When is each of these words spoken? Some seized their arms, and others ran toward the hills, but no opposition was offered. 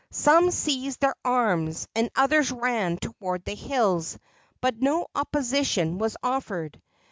Some 0.09 0.49
seized 0.49 1.01
their 1.01 1.13
arms, 1.23 1.87
and 1.93 2.09
others 2.15 2.51
ran 2.51 2.97
toward 2.97 3.45
the 3.45 3.53
hills, 3.53 4.17
but 4.59 4.81
no 4.81 5.05
opposition 5.13 5.99
was 5.99 6.17
offered. 6.23 6.81